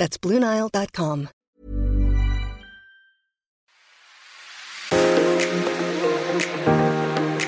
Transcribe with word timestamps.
That's 0.00 0.16
BlueNile.com. 0.16 1.28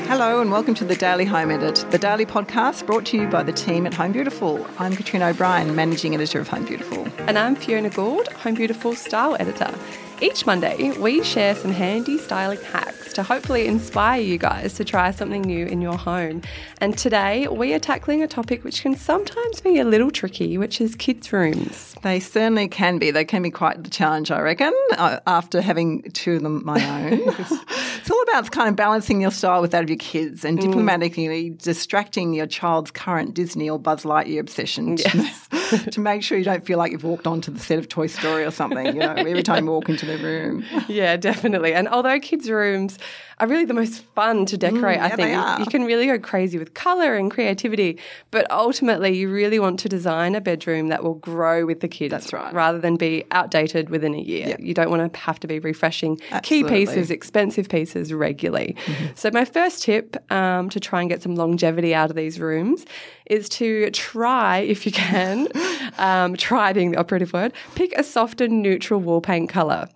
Hello 0.06 0.42
and 0.42 0.50
welcome 0.50 0.74
to 0.74 0.84
the 0.84 0.94
Daily 0.94 1.24
Home 1.24 1.50
Edit, 1.50 1.86
the 1.90 1.96
daily 1.96 2.26
podcast 2.26 2.84
brought 2.84 3.06
to 3.06 3.16
you 3.16 3.26
by 3.26 3.42
the 3.42 3.54
team 3.54 3.86
at 3.86 3.94
Home 3.94 4.12
Beautiful. 4.12 4.66
I'm 4.78 4.94
Katrina 4.94 5.28
O'Brien, 5.28 5.74
managing 5.74 6.14
editor 6.14 6.40
of 6.40 6.48
Home 6.48 6.66
Beautiful. 6.66 7.08
And 7.20 7.38
I'm 7.38 7.56
Fiona 7.56 7.88
Gould, 7.88 8.28
Home 8.28 8.54
Beautiful 8.54 8.94
style 8.96 9.34
editor. 9.40 9.74
Each 10.22 10.46
Monday, 10.46 10.92
we 10.98 11.24
share 11.24 11.56
some 11.56 11.72
handy 11.72 12.16
styling 12.16 12.60
hacks 12.60 13.12
to 13.14 13.24
hopefully 13.24 13.66
inspire 13.66 14.20
you 14.20 14.38
guys 14.38 14.74
to 14.74 14.84
try 14.84 15.10
something 15.10 15.42
new 15.42 15.66
in 15.66 15.82
your 15.82 15.98
home. 15.98 16.42
And 16.80 16.96
today, 16.96 17.48
we 17.48 17.74
are 17.74 17.80
tackling 17.80 18.22
a 18.22 18.28
topic 18.28 18.62
which 18.62 18.82
can 18.82 18.94
sometimes 18.94 19.60
be 19.60 19.80
a 19.80 19.84
little 19.84 20.12
tricky, 20.12 20.56
which 20.58 20.80
is 20.80 20.94
kids' 20.94 21.32
rooms. 21.32 21.96
They 22.02 22.20
certainly 22.20 22.68
can 22.68 22.98
be. 22.98 23.10
They 23.10 23.24
can 23.24 23.42
be 23.42 23.50
quite 23.50 23.82
the 23.82 23.90
challenge, 23.90 24.30
I 24.30 24.40
reckon, 24.42 24.72
uh, 24.96 25.18
after 25.26 25.60
having 25.60 26.02
two 26.12 26.34
of 26.34 26.42
them 26.44 26.64
my 26.64 26.80
own. 27.10 27.20
it's 27.26 28.10
all 28.28 28.38
about 28.38 28.50
kind 28.50 28.68
of 28.68 28.76
balancing 28.76 29.20
your 29.20 29.30
style 29.30 29.60
with 29.60 29.70
that 29.72 29.82
of 29.82 29.90
your 29.90 29.98
kids 29.98 30.44
and 30.44 30.58
diplomatically 30.60 31.50
distracting 31.50 32.32
your 32.34 32.46
child's 32.46 32.90
current 32.90 33.34
Disney 33.34 33.68
or 33.68 33.78
Buzz 33.78 34.04
Lightyear 34.04 34.40
obsession 34.40 34.96
Yes. 34.96 35.48
to, 35.70 35.78
to 35.92 36.00
make 36.00 36.22
sure 36.22 36.38
you 36.38 36.44
don't 36.44 36.64
feel 36.64 36.78
like 36.78 36.92
you've 36.92 37.04
walked 37.04 37.26
onto 37.26 37.50
the 37.50 37.58
set 37.60 37.78
of 37.78 37.88
Toy 37.88 38.06
Story 38.06 38.44
or 38.44 38.50
something, 38.50 38.86
you 38.86 38.94
know, 38.94 39.12
every 39.14 39.42
time 39.42 39.64
you 39.64 39.70
walk 39.70 39.88
into 39.88 40.06
the 40.06 40.18
room. 40.18 40.64
Yeah, 40.88 41.16
definitely. 41.16 41.72
And 41.74 41.88
although 41.88 42.18
kids' 42.20 42.50
rooms 42.50 42.98
are 43.38 43.46
really 43.46 43.64
the 43.64 43.72
most 43.74 44.02
fun 44.14 44.44
to 44.46 44.58
decorate, 44.58 44.98
Mm, 44.98 45.02
I 45.02 45.08
think 45.10 45.30
you- 45.30 45.64
you 45.64 45.70
can 45.70 45.84
really 45.84 46.06
go 46.06 46.18
crazy 46.18 46.58
with 46.58 46.74
colour 46.74 47.14
and 47.14 47.30
creativity. 47.30 47.98
But 48.30 48.50
ultimately, 48.50 49.16
you 49.16 49.30
really 49.32 49.58
want 49.58 49.78
to 49.80 49.88
design 49.88 50.34
a 50.34 50.40
bedroom 50.40 50.88
that 50.88 51.02
will 51.02 51.14
grow 51.14 51.64
with 51.64 51.80
the 51.80 51.88
kids. 51.88 52.10
That's 52.10 52.32
right. 52.32 52.52
Rather 52.52 52.78
than 52.78 52.96
be 52.96 53.24
outdated 53.30 53.90
within 53.90 54.14
a 54.14 54.20
year. 54.20 54.48
Yeah. 54.50 54.56
You 54.58 54.74
don't 54.74 54.90
want 54.90 55.12
to 55.12 55.18
have 55.20 55.40
to 55.40 55.46
be 55.46 55.58
refreshing 55.60 56.16
key 56.16 56.24
Absolutely. 56.32 56.62
Mm-hmm. 56.84 56.92
pieces, 56.94 57.10
expensive 57.10 57.68
pieces 57.68 58.11
regularly. 58.12 58.76
So, 59.14 59.30
my 59.32 59.44
first 59.44 59.82
tip 59.82 60.16
um, 60.32 60.68
to 60.70 60.80
try 60.80 61.00
and 61.00 61.10
get 61.10 61.22
some 61.22 61.34
longevity 61.34 61.94
out 61.94 62.10
of 62.10 62.16
these 62.16 62.38
rooms 62.40 62.84
is 63.26 63.48
to 63.50 63.90
try, 63.90 64.58
if 64.58 64.86
you 64.86 64.92
can, 64.92 65.48
um, 65.98 66.36
try 66.36 66.72
being 66.72 66.92
the 66.92 66.98
operative 66.98 67.32
word, 67.32 67.52
pick 67.74 67.92
a 67.96 68.04
softer 68.04 68.48
neutral 68.48 69.00
wall 69.00 69.20
paint 69.20 69.48
colour. 69.48 69.88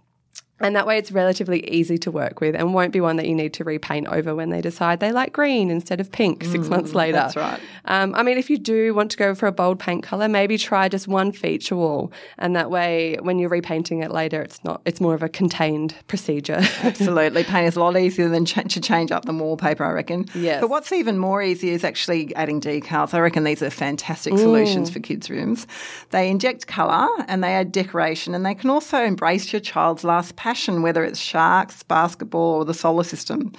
And 0.58 0.74
that 0.74 0.86
way 0.86 0.96
it's 0.96 1.12
relatively 1.12 1.68
easy 1.68 1.98
to 1.98 2.10
work 2.10 2.40
with 2.40 2.54
and 2.54 2.72
won't 2.72 2.92
be 2.92 3.00
one 3.00 3.16
that 3.16 3.26
you 3.28 3.34
need 3.34 3.52
to 3.54 3.64
repaint 3.64 4.08
over 4.08 4.34
when 4.34 4.48
they 4.48 4.62
decide 4.62 5.00
they 5.00 5.12
like 5.12 5.32
green 5.32 5.70
instead 5.70 6.00
of 6.00 6.10
pink 6.10 6.44
six 6.44 6.68
months 6.68 6.94
later. 6.94 7.18
Mm, 7.18 7.20
that's 7.20 7.36
right. 7.36 7.60
Um, 7.84 8.14
I 8.14 8.22
mean, 8.22 8.38
if 8.38 8.48
you 8.48 8.56
do 8.56 8.94
want 8.94 9.10
to 9.10 9.16
go 9.18 9.34
for 9.34 9.46
a 9.46 9.52
bold 9.52 9.78
paint 9.78 10.02
color, 10.02 10.28
maybe 10.28 10.56
try 10.56 10.88
just 10.88 11.08
one 11.08 11.30
feature 11.30 11.76
wall. 11.76 12.10
And 12.38 12.56
that 12.56 12.70
way, 12.70 13.18
when 13.20 13.38
you're 13.38 13.50
repainting 13.50 14.02
it 14.02 14.10
later, 14.10 14.40
it's 14.40 14.64
not, 14.64 14.80
it's 14.86 15.00
more 15.00 15.14
of 15.14 15.22
a 15.22 15.28
contained 15.28 15.94
procedure. 16.08 16.60
Absolutely. 16.82 17.44
Paint 17.44 17.68
is 17.68 17.76
a 17.76 17.80
lot 17.80 17.96
easier 17.96 18.28
than 18.28 18.46
ch- 18.46 18.54
to 18.54 18.80
change 18.80 19.12
up 19.12 19.26
the 19.26 19.34
wallpaper, 19.34 19.84
I 19.84 19.90
reckon. 19.90 20.24
Yes. 20.34 20.62
But 20.62 20.70
what's 20.70 20.90
even 20.90 21.18
more 21.18 21.42
easy 21.42 21.68
is 21.68 21.84
actually 21.84 22.34
adding 22.34 22.62
decals. 22.62 23.12
I 23.12 23.20
reckon 23.20 23.44
these 23.44 23.62
are 23.62 23.70
fantastic 23.70 24.38
solutions 24.38 24.88
for 24.88 25.00
kids' 25.00 25.28
rooms. 25.28 25.66
They 26.10 26.30
inject 26.30 26.66
colour 26.66 27.08
and 27.28 27.44
they 27.44 27.54
add 27.54 27.72
decoration 27.72 28.34
and 28.34 28.46
they 28.46 28.54
can 28.54 28.70
also 28.70 29.04
embrace 29.04 29.52
your 29.52 29.60
child's 29.60 30.02
last 30.02 30.36
passion, 30.46 30.80
whether 30.80 31.02
it's 31.02 31.18
sharks, 31.18 31.82
basketball, 31.82 32.54
or 32.58 32.64
the 32.64 32.72
solar 32.72 33.02
system. 33.02 33.50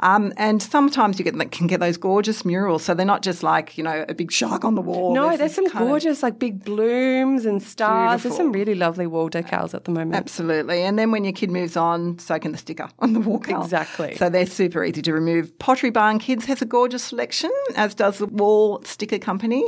Um, 0.00 0.32
and 0.36 0.62
sometimes 0.62 1.18
you 1.18 1.24
get, 1.24 1.50
can 1.50 1.66
get 1.66 1.80
those 1.80 1.96
gorgeous 1.96 2.44
murals. 2.44 2.84
So 2.84 2.94
they're 2.94 3.06
not 3.06 3.22
just 3.22 3.42
like, 3.42 3.76
you 3.76 3.84
know, 3.84 4.04
a 4.08 4.14
big 4.14 4.30
shark 4.30 4.64
on 4.64 4.74
the 4.74 4.80
wall. 4.80 5.14
no, 5.14 5.28
There's 5.28 5.38
there's 5.38 5.54
some 5.54 5.68
gorgeous, 5.68 6.22
like 6.22 6.38
big 6.38 6.64
blooms 6.64 7.46
and 7.46 7.62
stars. 7.62 8.22
There's 8.22 8.36
some 8.36 8.52
really 8.52 8.74
lovely 8.74 9.06
wall 9.06 9.30
decals 9.30 9.74
at 9.74 9.84
the 9.84 9.90
moment. 9.90 10.14
Absolutely. 10.14 10.82
And 10.82 10.98
then 10.98 11.10
when 11.10 11.24
your 11.24 11.32
kid 11.32 11.50
moves 11.50 11.76
on, 11.76 12.18
so 12.18 12.38
can 12.38 12.52
the 12.52 12.58
sticker 12.58 12.88
on 12.98 13.12
the 13.12 13.20
wall 13.20 13.38
colour. 13.38 13.64
Exactly. 13.64 14.16
So 14.16 14.28
they're 14.28 14.46
super 14.46 14.84
easy 14.84 15.02
to 15.02 15.12
remove. 15.12 15.58
Pottery 15.58 15.90
Barn 15.90 16.18
Kids 16.18 16.44
has 16.46 16.62
a 16.62 16.66
gorgeous 16.66 17.02
selection, 17.02 17.50
as 17.76 17.94
does 17.94 18.18
the 18.18 18.26
Wall 18.26 18.82
Sticker 18.84 19.18
Company. 19.18 19.64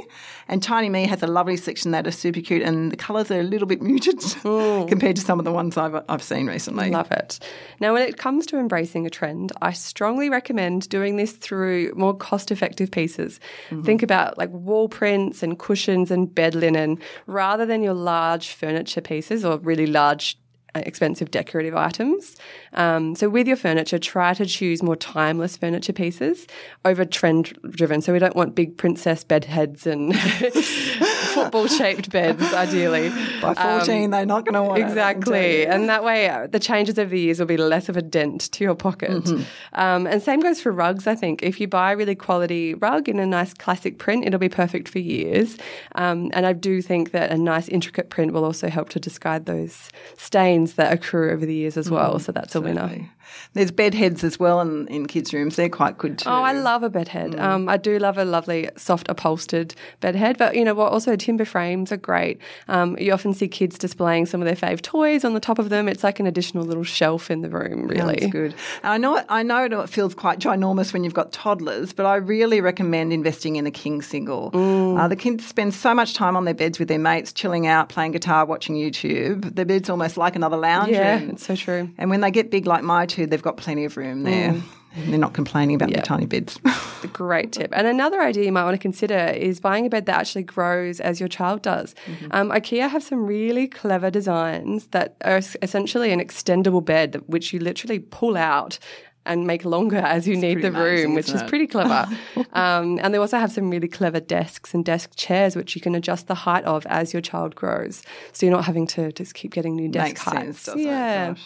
And 0.48 0.62
Tiny 0.62 0.88
Me 0.88 1.06
has 1.06 1.22
a 1.22 1.26
lovely 1.26 1.56
section 1.56 1.92
that 1.92 2.06
is 2.06 2.18
super 2.18 2.40
cute, 2.40 2.62
and 2.62 2.90
the 2.90 2.96
colours 2.96 3.30
are 3.30 3.40
a 3.40 3.44
little 3.44 3.66
bit 3.66 3.80
muted 3.90 4.20
compared 4.42 5.16
to 5.16 5.22
some 5.22 5.38
of 5.38 5.44
the 5.44 5.52
ones 5.52 5.76
I've, 5.76 6.02
I've 6.08 6.22
seen 6.22 6.46
recently. 6.46 6.90
Love 6.90 7.10
it. 7.12 7.38
Now, 7.80 7.94
when 7.94 8.06
it 8.06 8.16
comes 8.18 8.46
to 8.46 8.58
embracing 8.58 9.06
a 9.06 9.10
trend, 9.10 9.52
I 9.62 9.72
strongly 9.72 10.19
recommend 10.28 10.88
doing 10.88 11.16
this 11.16 11.32
through 11.32 11.92
more 11.94 12.16
cost 12.16 12.50
effective 12.50 12.90
pieces. 12.90 13.40
Mm-hmm. 13.70 13.84
Think 13.84 14.02
about 14.02 14.38
like 14.38 14.50
wall 14.50 14.88
prints 14.88 15.42
and 15.42 15.58
cushions 15.58 16.10
and 16.10 16.32
bed 16.34 16.54
linen 16.54 16.98
rather 17.26 17.64
than 17.66 17.82
your 17.82 17.94
large 17.94 18.52
furniture 18.52 19.00
pieces 19.00 19.44
or 19.44 19.58
really 19.58 19.86
large. 19.86 20.39
Uh, 20.74 20.82
Expensive 20.90 21.30
decorative 21.30 21.74
items. 21.74 22.36
Um, 22.72 23.14
so, 23.14 23.28
with 23.28 23.46
your 23.46 23.56
furniture, 23.56 23.98
try 23.98 24.34
to 24.34 24.46
choose 24.46 24.82
more 24.82 24.96
timeless 24.96 25.56
furniture 25.56 25.92
pieces 25.92 26.46
over 26.84 27.04
trend 27.04 27.56
driven. 27.70 28.02
So, 28.02 28.12
we 28.12 28.18
don't 28.18 28.36
want 28.36 28.54
big 28.54 28.76
princess 28.76 29.24
bed 29.24 29.44
heads 29.44 29.86
and 29.86 30.18
football 31.30 31.66
shaped 31.66 32.10
beds, 32.10 32.42
ideally. 32.52 33.10
By 33.40 33.54
14, 33.54 34.10
they're 34.10 34.26
not 34.26 34.44
going 34.44 34.54
to 34.54 34.62
want 34.62 34.80
it, 34.80 34.84
I 34.84 34.86
can 34.86 34.94
tell 34.94 35.08
Exactly. 35.10 35.66
And 35.66 35.88
that 35.88 36.04
way, 36.04 36.28
uh, 36.28 36.46
the 36.46 36.58
changes 36.58 36.98
over 36.98 37.10
the 37.10 37.20
years 37.20 37.38
will 37.38 37.46
be 37.46 37.56
less 37.56 37.88
of 37.88 37.96
a 37.96 38.02
dent 38.02 38.52
to 38.52 38.64
your 38.64 38.74
pocket. 38.74 39.10
Mm-hmm. 39.10 39.80
Um, 39.80 40.06
and 40.06 40.22
same 40.22 40.40
goes 40.40 40.60
for 40.60 40.72
rugs, 40.72 41.06
I 41.06 41.14
think. 41.14 41.42
If 41.42 41.60
you 41.60 41.68
buy 41.68 41.92
a 41.92 41.96
really 41.96 42.14
quality 42.14 42.74
rug 42.74 43.08
in 43.08 43.18
a 43.18 43.26
nice 43.26 43.54
classic 43.54 43.98
print, 43.98 44.24
it'll 44.24 44.38
be 44.38 44.48
perfect 44.48 44.88
for 44.88 44.98
years. 44.98 45.56
Um, 45.94 46.30
and 46.34 46.46
I 46.46 46.52
do 46.52 46.82
think 46.82 47.12
that 47.12 47.30
a 47.30 47.38
nice 47.38 47.68
intricate 47.68 48.10
print 48.10 48.32
will 48.32 48.44
also 48.44 48.68
help 48.68 48.88
to 48.90 49.00
disguise 49.00 49.42
those 49.44 49.90
stains 50.16 50.59
that 50.74 50.92
accrue 50.92 51.30
over 51.30 51.44
the 51.44 51.54
years 51.54 51.76
as 51.76 51.90
well. 51.90 52.14
Mm-hmm. 52.14 52.24
So 52.24 52.32
that's 52.32 52.54
a 52.54 52.60
winner. 52.60 53.08
There's 53.52 53.70
bed 53.70 53.94
heads 53.94 54.24
as 54.24 54.38
well 54.38 54.60
in, 54.60 54.88
in 54.88 55.06
kids' 55.06 55.32
rooms. 55.32 55.56
They're 55.56 55.68
quite 55.68 55.98
good 55.98 56.18
too. 56.18 56.28
Oh, 56.28 56.42
I 56.42 56.52
love 56.52 56.82
a 56.82 56.90
bedhead. 56.90 57.32
Mm. 57.32 57.40
Um, 57.40 57.68
I 57.68 57.76
do 57.76 57.98
love 57.98 58.18
a 58.18 58.24
lovely, 58.24 58.68
soft 58.76 59.08
upholstered 59.08 59.74
bedhead. 60.00 60.38
But 60.38 60.56
you 60.56 60.64
know 60.64 60.74
what? 60.74 60.92
Also, 60.92 61.16
timber 61.16 61.44
frames 61.44 61.92
are 61.92 61.96
great. 61.96 62.40
Um, 62.68 62.96
you 62.98 63.12
often 63.12 63.34
see 63.34 63.48
kids 63.48 63.78
displaying 63.78 64.26
some 64.26 64.40
of 64.40 64.46
their 64.46 64.56
fave 64.56 64.82
toys 64.82 65.24
on 65.24 65.34
the 65.34 65.40
top 65.40 65.58
of 65.58 65.68
them. 65.68 65.88
It's 65.88 66.04
like 66.04 66.20
an 66.20 66.26
additional 66.26 66.64
little 66.64 66.84
shelf 66.84 67.30
in 67.30 67.42
the 67.42 67.48
room, 67.48 67.86
really. 67.86 68.20
Sounds 68.20 68.32
good. 68.32 68.54
I 68.82 68.98
know 68.98 69.16
it, 69.16 69.26
I 69.28 69.42
know 69.42 69.64
it 69.64 69.88
feels 69.88 70.14
quite 70.14 70.38
ginormous 70.38 70.92
when 70.92 71.04
you've 71.04 71.14
got 71.14 71.32
toddlers, 71.32 71.92
but 71.92 72.06
I 72.06 72.16
really 72.16 72.60
recommend 72.60 73.12
investing 73.12 73.56
in 73.56 73.66
a 73.66 73.70
king 73.70 74.02
single. 74.02 74.50
Mm. 74.52 74.98
Uh, 74.98 75.08
the 75.08 75.16
kids 75.16 75.46
spend 75.46 75.74
so 75.74 75.94
much 75.94 76.14
time 76.14 76.36
on 76.36 76.44
their 76.44 76.54
beds 76.54 76.78
with 76.78 76.88
their 76.88 76.98
mates, 76.98 77.32
chilling 77.32 77.66
out, 77.66 77.88
playing 77.88 78.12
guitar, 78.12 78.44
watching 78.44 78.74
YouTube. 78.74 79.54
The 79.54 79.64
bed's 79.64 79.88
almost 79.88 80.16
like 80.16 80.36
another 80.36 80.49
lounge 80.56 80.92
Yeah, 80.92 81.18
it's 81.20 81.46
so 81.46 81.56
true. 81.56 81.90
And 81.98 82.10
when 82.10 82.20
they 82.20 82.30
get 82.30 82.50
big 82.50 82.66
like 82.66 82.82
my 82.82 83.06
two, 83.06 83.26
they've 83.26 83.42
got 83.42 83.56
plenty 83.56 83.84
of 83.84 83.96
room 83.96 84.22
there. 84.24 84.54
And 84.96 85.12
they're 85.12 85.20
not 85.20 85.34
complaining 85.34 85.76
about 85.76 85.90
Mm. 85.90 85.92
Yeah. 85.92 85.96
their 85.98 86.04
tiny 86.04 86.26
beds. 86.26 86.58
Great 87.12 87.52
tip. 87.52 87.70
And 87.72 87.86
another 87.86 88.20
idea 88.20 88.44
you 88.44 88.50
might 88.50 88.64
want 88.64 88.74
to 88.74 88.78
consider 88.78 89.14
is 89.28 89.60
buying 89.60 89.86
a 89.86 89.88
bed 89.88 90.06
that 90.06 90.18
actually 90.18 90.42
grows 90.42 90.98
as 90.98 91.20
your 91.20 91.28
child 91.28 91.62
does. 91.62 91.94
Mm-hmm. 92.06 92.26
Um, 92.32 92.50
IKEA 92.50 92.88
have 92.88 93.02
some 93.04 93.24
really 93.24 93.68
clever 93.68 94.10
designs 94.10 94.88
that 94.88 95.14
are 95.24 95.40
essentially 95.62 96.10
an 96.10 96.18
extendable 96.18 96.84
bed, 96.84 97.22
which 97.26 97.52
you 97.52 97.60
literally 97.60 98.00
pull 98.00 98.36
out 98.36 98.80
and 99.26 99.46
make 99.46 99.64
longer 99.64 99.98
as 99.98 100.26
you 100.26 100.36
need 100.36 100.58
the 100.58 100.70
pretty 100.70 100.76
amazing, 100.76 101.06
room, 101.06 101.14
which 101.14 101.28
it? 101.28 101.48
pretty 101.48 101.66
clever. 101.66 102.08
um, 102.52 102.98
and 103.02 103.12
they 103.12 103.18
also 103.18 103.38
have 103.38 103.52
some 103.52 103.70
really 103.70 103.88
clever 103.88 104.20
desks 104.20 104.72
and 104.74 104.84
desk 104.84 105.12
chairs, 105.16 105.54
which 105.54 105.74
you 105.74 105.80
can 105.80 105.94
adjust 105.94 106.26
the 106.26 106.34
height 106.34 106.64
of 106.64 106.86
as 106.86 107.12
your 107.12 107.22
child 107.22 107.54
grows. 107.54 108.02
So 108.32 108.46
you're 108.46 108.54
not 108.54 108.64
having 108.64 108.86
to 108.88 109.12
just 109.12 109.34
keep 109.34 109.52
getting 109.52 109.76
new 109.76 109.88
desk 109.88 110.08
Makes 110.08 110.20
heights. 110.22 110.60
sense, 110.60 110.80
yeah. 110.80 111.32
it? 111.32 111.38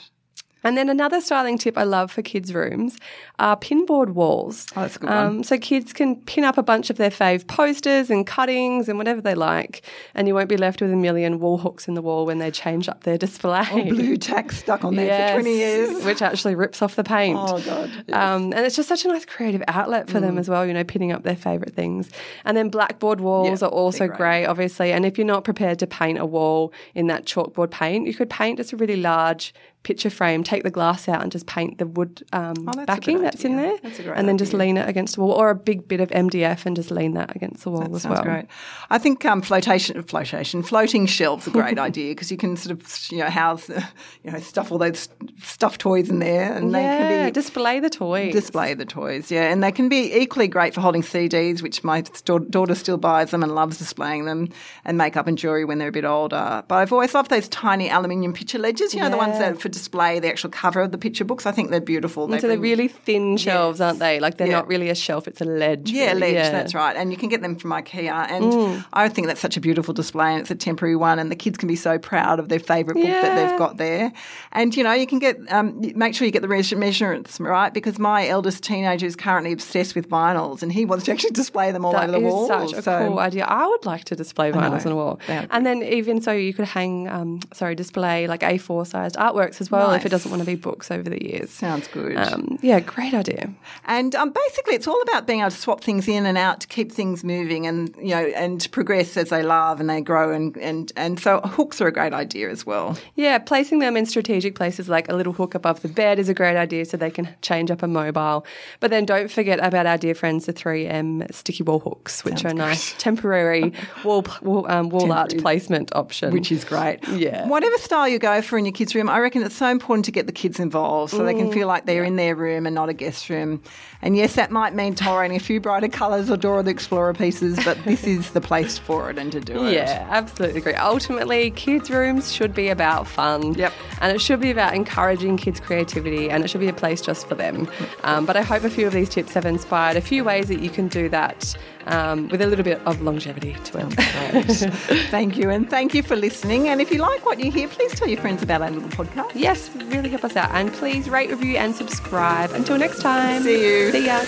And 0.64 0.76
then 0.76 0.88
another 0.88 1.20
styling 1.20 1.58
tip 1.58 1.76
I 1.78 1.82
love 1.84 2.10
for 2.10 2.22
kids' 2.22 2.52
rooms 2.54 2.98
are 3.38 3.56
pinboard 3.56 4.10
walls. 4.14 4.66
Oh, 4.76 4.80
that's 4.82 4.96
a 4.96 4.98
good 5.00 5.10
one. 5.10 5.44
So 5.44 5.58
kids 5.58 5.92
can 5.92 6.16
pin 6.22 6.44
up 6.44 6.56
a 6.58 6.62
bunch 6.62 6.90
of 6.90 6.96
their 6.96 7.10
fave 7.10 7.46
posters 7.46 8.10
and 8.10 8.26
cuttings 8.26 8.88
and 8.88 8.96
whatever 8.98 9.20
they 9.20 9.34
like, 9.34 9.82
and 10.14 10.26
you 10.26 10.34
won't 10.34 10.48
be 10.48 10.56
left 10.56 10.80
with 10.80 10.92
a 10.92 10.96
million 10.96 11.38
wall 11.40 11.58
hooks 11.58 11.86
in 11.86 11.94
the 11.94 12.02
wall 12.02 12.26
when 12.26 12.38
they 12.38 12.50
change 12.50 12.88
up 12.88 13.04
their 13.04 13.18
display. 13.18 13.64
Or 13.72 13.84
Blu 13.84 14.16
Tack 14.16 14.50
stuck 14.52 14.84
on 14.84 14.94
there 14.96 15.28
for 15.28 15.34
20 15.42 15.56
years. 15.56 16.04
Which 16.04 16.22
actually 16.22 16.54
rips 16.54 16.80
off 16.82 16.96
the 16.96 17.04
paint. 17.04 17.38
Oh, 17.40 17.60
God. 17.60 17.90
Yes. 18.08 18.16
Um, 18.16 18.52
and 18.52 18.64
it's 18.66 18.76
just 18.76 18.88
such 18.88 19.04
a 19.04 19.08
nice 19.08 19.24
creative 19.24 19.62
outlet 19.68 20.08
for 20.08 20.18
Mm. 20.18 20.22
them 20.22 20.38
as 20.38 20.48
well, 20.48 20.64
you 20.66 20.72
know, 20.72 20.84
pinning 20.84 21.12
up 21.12 21.22
their 21.24 21.36
favourite 21.36 21.74
things. 21.74 22.08
And 22.44 22.56
then 22.56 22.68
blackboard 22.70 23.20
walls 23.20 23.60
Yeah, 23.62 23.68
are 23.68 23.70
also 23.70 24.06
great. 24.06 24.16
great. 24.16 24.46
obviously. 24.46 24.92
And 24.92 25.04
if 25.04 25.18
you're 25.18 25.26
not 25.26 25.44
prepared 25.44 25.78
to 25.80 25.86
paint 25.86 26.18
a 26.18 26.24
wall 26.26 26.72
in 26.94 27.06
that 27.08 27.26
chalkboard 27.26 27.70
paint, 27.70 28.06
you 28.06 28.14
could 28.14 28.30
paint 28.30 28.58
just 28.58 28.72
a 28.72 28.76
really 28.76 28.96
large 28.96 29.52
picture 29.84 30.10
frame, 30.10 30.42
take 30.42 30.64
the 30.64 30.70
glass 30.70 31.08
out 31.08 31.22
and 31.22 31.30
just 31.30 31.46
paint 31.46 31.78
the 31.78 31.86
wood 31.86 32.24
um, 32.32 32.54
Oh, 32.68 32.84
backing 32.86 33.22
that's 33.22 33.44
in 33.44 33.56
there. 33.56 33.78
That's 33.82 34.00
and 34.00 34.26
then 34.28 34.36
just 34.38 34.52
lean 34.52 34.76
it 34.76 34.88
against 34.88 35.14
the 35.14 35.20
wall 35.20 35.30
or 35.32 35.50
a 35.50 35.54
big 35.54 35.86
bit 35.86 36.00
of 36.00 36.08
MDF 36.10 36.66
and 36.66 36.74
just 36.74 36.90
lean 36.90 37.14
that 37.14 37.36
against 37.36 37.62
the 37.64 37.70
wall 37.70 37.94
as 37.94 38.04
well. 38.06 38.22
great. 38.24 38.46
I 38.90 38.98
think 38.98 39.24
um, 39.24 39.42
flotation, 39.42 40.02
flotation, 40.02 40.62
floating 40.62 41.06
shelves 41.06 41.46
are 41.46 41.50
a 41.50 41.52
great 41.52 41.78
idea 41.90 42.10
because 42.12 42.30
you 42.32 42.36
can 42.36 42.56
sort 42.56 42.72
of 42.72 43.06
you 43.12 43.18
know 43.18 43.30
house 43.30 43.68
you 44.24 44.30
know 44.32 44.40
stuff 44.40 44.72
all 44.72 44.78
those 44.78 45.08
stuffed 45.42 45.80
toys 45.80 46.08
in 46.10 46.18
there, 46.18 46.52
and 46.52 46.72
Yeah, 46.72 46.78
they 46.78 46.98
can 47.18 47.26
be 47.26 47.30
display 47.30 47.78
the 47.80 47.90
toys. 47.90 48.32
display 48.32 48.74
the 48.74 48.86
toys. 48.86 49.30
Yeah, 49.30 49.52
and 49.52 49.62
they 49.62 49.70
can 49.72 49.88
be 49.88 50.12
equally 50.14 50.48
great 50.48 50.74
for 50.74 50.80
holding 50.80 51.02
CDs, 51.02 51.62
which 51.62 51.84
my 51.84 52.00
daughter 52.24 52.74
still 52.74 52.96
buys 52.96 53.30
them 53.30 53.42
and 53.42 53.54
loves 53.54 53.76
displaying 53.78 54.24
them, 54.24 54.48
and 54.84 54.96
makeup 54.96 55.26
and 55.26 55.36
jewelry 55.36 55.64
when 55.66 55.78
they're 55.78 55.88
a 55.88 55.92
bit 55.92 56.04
older. 56.06 56.64
But 56.66 56.74
I've 56.76 56.92
always 56.92 57.12
loved 57.14 57.30
those 57.30 57.48
tiny 57.48 57.90
aluminium 57.90 58.32
picture 58.32 58.58
ledgers. 58.58 58.94
You 58.94 59.00
know 59.00 59.10
the 59.10 59.16
ones 59.18 59.38
that 59.38 59.60
for 59.60 59.68
display, 59.74 60.18
the 60.20 60.28
actual 60.28 60.50
cover 60.50 60.80
of 60.80 60.90
the 60.92 60.98
picture 60.98 61.24
books. 61.24 61.44
I 61.46 61.52
think 61.52 61.70
they're 61.70 61.80
beautiful. 61.94 62.24
And 62.32 62.40
so 62.40 62.48
they're 62.48 62.58
really 62.58 62.88
thin 62.88 63.36
shelves, 63.36 63.78
Yes. 63.80 63.86
aren't 63.86 63.98
they? 63.98 64.20
Like 64.20 64.38
they're 64.38 64.46
Yeah. 64.48 64.60
not 64.60 64.68
really 64.68 64.88
a 64.88 64.94
shelf; 64.94 65.28
it's 65.28 65.40
a 65.40 65.44
ledge. 65.44 65.90
Yeah, 65.90 66.08
really. 66.14 66.20
ledge, 66.34 66.50
that's 66.52 66.74
right. 66.74 66.96
And 66.96 67.10
you 67.12 67.18
can 67.18 67.28
get 67.28 67.42
them 67.42 67.56
from 67.56 67.70
IKEA. 67.72 68.26
And 68.30 68.44
Mm. 68.52 68.84
I 68.92 69.08
think 69.08 69.26
that's 69.26 69.40
such 69.40 69.56
a 69.56 69.60
beautiful 69.60 69.92
display 69.94 70.30
and 70.32 70.40
it's 70.42 70.50
a 70.50 70.54
temporary 70.54 70.96
one. 70.96 71.18
And 71.18 71.30
the 71.30 71.36
kids 71.44 71.58
can 71.58 71.68
be 71.68 71.76
so 71.76 71.98
proud 71.98 72.38
of 72.38 72.48
their 72.48 72.58
favourite 72.60 72.96
book 73.00 73.10
that 73.10 73.34
they've 73.36 73.58
got 73.58 73.76
there. 73.76 74.12
And, 74.52 74.74
you 74.76 74.82
know, 74.84 74.92
you 74.92 75.06
can 75.06 75.18
get, 75.18 75.36
um, 75.50 75.80
make 75.96 76.14
sure 76.14 76.24
you 76.26 76.32
get 76.32 76.42
the 76.42 76.48
measure- 76.48 76.76
measurements 76.76 77.40
right 77.40 77.72
because 77.74 77.98
my 77.98 78.26
eldest 78.28 78.62
teenager 78.62 79.06
is 79.06 79.16
currently 79.16 79.52
obsessed 79.52 79.94
with 79.94 80.08
vinyls 80.08 80.62
and 80.62 80.72
he 80.72 80.84
wants 80.84 81.04
to 81.06 81.12
actually 81.12 81.30
display 81.30 81.72
them 81.72 81.84
all 81.84 81.92
That 81.92 82.04
over 82.08 82.12
the 82.12 82.20
wall. 82.20 82.46
such 82.46 82.72
a 82.72 82.82
So- 82.82 83.08
cool 83.08 83.18
idea. 83.18 83.44
I 83.48 83.66
would 83.66 83.84
like 83.84 84.04
to 84.04 84.14
display 84.16 84.52
vinyls 84.52 84.86
on 84.86 84.92
a 84.92 84.96
wall. 84.96 85.18
And 85.50 85.64
then 85.66 85.82
even 85.82 86.20
so, 86.20 86.32
you 86.32 86.52
could 86.54 86.66
hang, 86.66 87.08
um, 87.08 87.40
sorry, 87.52 87.74
display 87.74 88.26
like 88.26 88.42
A4 88.42 88.84
sized 88.86 89.16
artworks 89.16 89.60
as 89.64 89.70
well 89.70 89.92
if 89.92 90.04
it 90.04 90.10
doesn't 90.10 90.30
want 90.30 90.42
to 90.42 90.46
be 90.46 90.54
books 90.54 90.90
over 90.90 91.08
the 91.08 91.24
years. 91.24 91.50
Sounds 91.50 91.88
good. 91.88 92.16
Um, 92.16 92.58
yeah, 92.62 92.80
great 92.80 93.14
idea. 93.14 93.50
And 93.86 94.14
um, 94.14 94.30
basically, 94.30 94.74
it's 94.74 94.86
all 94.86 95.00
about 95.02 95.26
being 95.26 95.40
able 95.40 95.50
to 95.50 95.56
swap 95.56 95.82
things 95.82 96.06
in 96.06 96.26
and 96.26 96.36
out 96.36 96.60
to 96.60 96.66
keep 96.66 96.92
things 96.92 97.24
moving, 97.24 97.66
and 97.66 97.94
you 97.96 98.14
know, 98.14 98.26
and 98.36 98.70
progress 98.72 99.16
as 99.16 99.30
they 99.30 99.42
love 99.42 99.80
and 99.80 99.88
they 99.88 100.00
grow, 100.00 100.32
and 100.32 100.56
and 100.58 100.92
and 100.96 101.18
so 101.18 101.40
hooks 101.40 101.80
are 101.80 101.86
a 101.86 101.92
great 101.92 102.12
idea 102.12 102.50
as 102.50 102.66
well. 102.66 102.98
Yeah, 103.14 103.38
placing 103.38 103.78
them 103.78 103.96
in 103.96 104.06
strategic 104.06 104.54
places 104.54 104.88
like 104.88 105.08
a 105.08 105.14
little 105.14 105.32
hook 105.32 105.54
above 105.54 105.82
the 105.82 105.88
bed 105.88 106.18
is 106.18 106.28
a 106.28 106.34
great 106.34 106.56
idea 106.56 106.84
so 106.84 106.96
they 106.96 107.10
can 107.10 107.28
change 107.42 107.70
up 107.70 107.82
a 107.82 107.88
mobile. 107.88 108.44
But 108.80 108.90
then 108.90 109.06
don't 109.06 109.30
forget 109.30 109.58
about 109.64 109.86
our 109.86 109.96
dear 109.98 110.14
friends, 110.14 110.46
the 110.46 110.52
3M 110.52 111.32
sticky 111.34 111.62
wall 111.62 111.80
hooks, 111.80 112.24
which 112.24 112.44
are 112.44 112.48
a 112.48 112.54
nice 112.54 112.94
temporary 112.98 113.72
wall, 114.04 114.24
wall, 114.42 114.70
um, 114.70 114.88
wall 114.90 115.12
art 115.12 115.36
placement 115.38 115.94
option. 115.94 116.32
which 116.32 116.50
is 116.52 116.64
great. 116.64 117.06
Yeah. 117.08 117.46
Whatever 117.48 117.78
style 117.78 118.08
you 118.08 118.18
go 118.18 118.42
for 118.42 118.58
in 118.58 118.64
your 118.64 118.72
kids' 118.72 118.94
room, 118.94 119.08
I 119.08 119.18
reckon 119.20 119.42
it's 119.42 119.53
so 119.56 119.68
important 119.68 120.04
to 120.06 120.12
get 120.12 120.26
the 120.26 120.32
kids 120.32 120.60
involved 120.60 121.12
so 121.12 121.24
they 121.24 121.34
can 121.34 121.52
feel 121.52 121.66
like 121.68 121.86
they're 121.86 122.04
in 122.04 122.16
their 122.16 122.34
room 122.34 122.66
and 122.66 122.74
not 122.74 122.88
a 122.88 122.92
guest 122.92 123.28
room. 123.28 123.62
And 124.02 124.16
yes, 124.16 124.34
that 124.34 124.50
might 124.50 124.74
mean 124.74 124.94
tolerating 124.94 125.36
a 125.36 125.40
few 125.40 125.60
brighter 125.60 125.88
colours 125.88 126.30
or 126.30 126.36
Dora 126.36 126.62
the 126.62 126.70
Explorer 126.70 127.14
pieces, 127.14 127.58
but 127.64 127.82
this 127.84 128.04
is 128.06 128.30
the 128.30 128.40
place 128.40 128.78
for 128.78 129.10
it 129.10 129.18
and 129.18 129.32
to 129.32 129.40
do 129.40 129.66
it. 129.66 129.74
Yeah, 129.74 130.06
absolutely 130.10 130.60
agree. 130.60 130.74
Ultimately, 130.74 131.50
kids' 131.52 131.90
rooms 131.90 132.32
should 132.32 132.54
be 132.54 132.68
about 132.68 133.06
fun. 133.06 133.54
Yep. 133.54 133.72
And 134.00 134.14
it 134.14 134.20
should 134.20 134.40
be 134.40 134.50
about 134.50 134.74
encouraging 134.74 135.36
kids' 135.36 135.60
creativity 135.60 136.30
and 136.30 136.44
it 136.44 136.48
should 136.48 136.60
be 136.60 136.68
a 136.68 136.74
place 136.74 137.00
just 137.00 137.26
for 137.26 137.34
them. 137.34 137.68
Um, 138.02 138.26
but 138.26 138.36
I 138.36 138.42
hope 138.42 138.64
a 138.64 138.70
few 138.70 138.86
of 138.86 138.92
these 138.92 139.08
tips 139.08 139.32
have 139.34 139.46
inspired 139.46 139.96
a 139.96 140.00
few 140.00 140.24
ways 140.24 140.48
that 140.48 140.60
you 140.60 140.70
can 140.70 140.88
do 140.88 141.08
that 141.08 141.56
um, 141.86 142.28
with 142.28 142.40
a 142.40 142.46
little 142.46 142.64
bit 142.64 142.80
of 142.86 143.00
longevity 143.00 143.54
to 143.64 143.78
it. 143.78 143.92
thank 145.10 145.36
you. 145.36 145.50
And 145.50 145.68
thank 145.68 145.94
you 145.94 146.02
for 146.02 146.16
listening. 146.16 146.68
And 146.68 146.80
if 146.80 146.90
you 146.90 146.98
like 146.98 147.24
what 147.24 147.38
you 147.38 147.50
hear, 147.50 147.68
please 147.68 147.94
tell 147.94 148.08
your 148.08 148.20
friends 148.20 148.42
about 148.42 148.62
our 148.62 148.70
little 148.70 148.88
podcast. 148.90 149.32
yes, 149.34 149.70
really 149.74 150.08
help 150.08 150.24
us 150.24 150.36
out. 150.36 150.50
And 150.52 150.72
please 150.72 151.08
rate, 151.08 151.30
review, 151.30 151.56
and 151.56 151.74
subscribe. 151.74 152.50
Until 152.52 152.78
next 152.78 153.00
time. 153.00 153.42
See 153.42 153.64
you. 153.64 153.92
See 153.92 154.06
ya. 154.06 154.24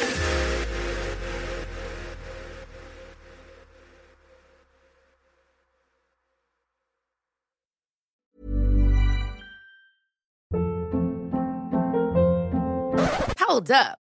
Hold 13.38 13.70
up. 13.70 14.05